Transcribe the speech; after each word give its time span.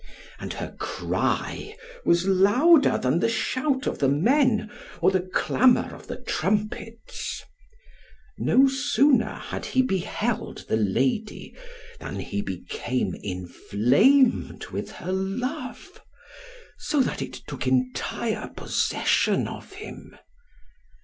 And 0.39 0.53
her 0.53 0.75
cry 0.79 1.75
was 2.03 2.25
louder 2.27 2.97
than 2.97 3.19
the 3.19 3.29
shout 3.29 3.85
of 3.85 3.99
the 3.99 4.09
men, 4.09 4.71
or 4.99 5.11
the 5.11 5.19
clamour 5.21 5.93
of 5.93 6.07
the 6.07 6.15
trumpets. 6.15 7.43
No 8.35 8.67
sooner 8.67 9.35
had 9.35 9.63
he 9.63 9.83
beheld 9.83 10.65
the 10.67 10.75
lady, 10.75 11.55
than 11.99 12.15
he 12.19 12.41
became 12.41 13.13
inflamed 13.21 14.65
with 14.71 14.89
her 14.93 15.11
love, 15.13 16.01
so 16.79 16.99
that 17.01 17.21
it 17.21 17.33
took 17.45 17.67
entire 17.67 18.47
possession 18.57 19.47
of 19.47 19.73
him. 19.73 20.15